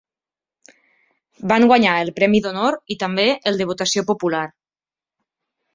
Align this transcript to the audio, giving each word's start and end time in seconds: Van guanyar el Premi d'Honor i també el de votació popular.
Van 1.51 1.67
guanyar 1.73 1.91
el 2.05 2.11
Premi 2.17 2.41
d'Honor 2.47 2.81
i 2.95 2.99
també 3.05 3.27
el 3.53 3.61
de 3.63 3.71
votació 3.75 4.07
popular. 4.13 4.45